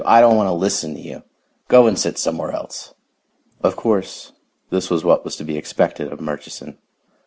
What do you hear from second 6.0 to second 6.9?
of Murchison.